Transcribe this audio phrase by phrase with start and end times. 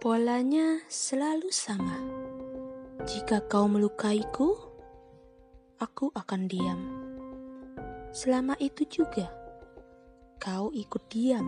[0.00, 2.00] Polanya selalu sama.
[3.04, 4.56] Jika kau melukaiku,
[5.76, 6.80] aku akan diam.
[8.08, 9.28] Selama itu juga,
[10.40, 11.44] kau ikut diam,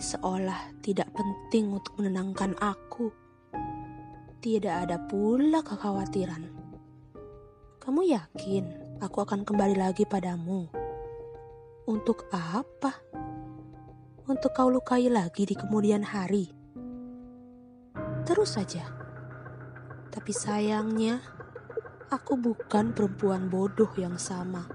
[0.00, 3.12] seolah tidak penting untuk menenangkan aku.
[4.40, 6.48] Tidak ada pula kekhawatiran.
[7.84, 10.72] Kamu yakin aku akan kembali lagi padamu?
[11.84, 12.96] Untuk apa?
[14.26, 16.50] Untuk kau lukai lagi di kemudian hari?
[18.26, 18.82] Terus saja.
[20.10, 21.22] Tapi sayangnya,
[22.10, 24.66] aku bukan perempuan bodoh yang sama.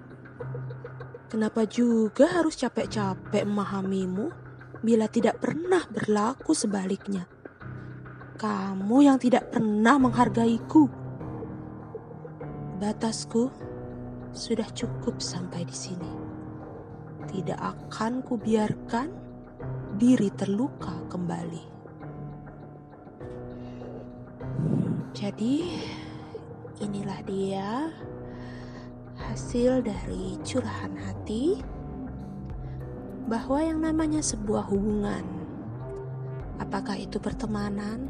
[1.27, 4.31] Kenapa juga harus capek-capek memahamimu
[4.87, 7.27] bila tidak pernah berlaku sebaliknya?
[8.39, 10.87] Kamu yang tidak pernah menghargaiku.
[12.79, 13.51] Batasku
[14.31, 16.11] sudah cukup sampai di sini.
[17.27, 19.30] Tidak akan kubiarkan
[20.01, 21.61] diri terluka kembali.
[25.13, 25.77] Jadi,
[26.81, 27.85] inilah dia
[29.13, 31.61] hasil dari curahan hati
[33.29, 35.21] bahwa yang namanya sebuah hubungan,
[36.57, 38.09] apakah itu pertemanan,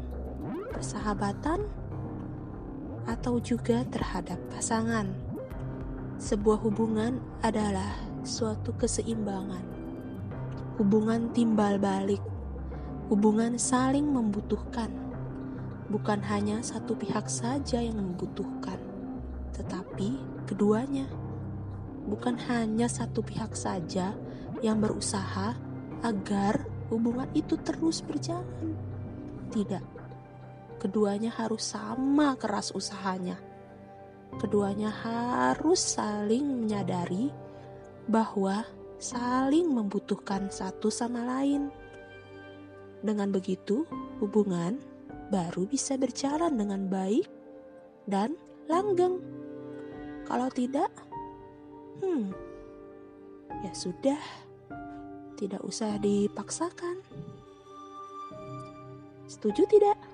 [0.72, 1.68] persahabatan,
[3.04, 5.12] atau juga terhadap pasangan,
[6.16, 7.92] sebuah hubungan adalah
[8.24, 9.81] suatu keseimbangan,
[10.80, 12.20] hubungan timbal balik,
[13.12, 15.02] hubungan saling membutuhkan
[15.92, 18.80] bukan hanya satu pihak saja yang membutuhkan,
[19.52, 20.16] tetapi
[20.48, 21.04] keduanya.
[22.02, 24.16] Bukan hanya satu pihak saja
[24.64, 25.54] yang berusaha
[26.02, 28.74] agar hubungan itu terus berjalan.
[29.52, 29.84] Tidak,
[30.80, 33.36] keduanya harus sama keras usahanya.
[34.40, 37.28] Keduanya harus saling menyadari
[38.08, 38.64] bahwa
[39.02, 41.74] saling membutuhkan satu sama lain.
[43.02, 43.82] Dengan begitu,
[44.22, 44.78] hubungan
[45.34, 47.26] baru bisa berjalan dengan baik
[48.06, 48.38] dan
[48.70, 49.18] langgeng.
[50.22, 50.86] Kalau tidak,
[51.98, 52.30] hmm,
[53.66, 54.22] ya sudah,
[55.34, 57.02] tidak usah dipaksakan.
[59.26, 60.11] Setuju tidak?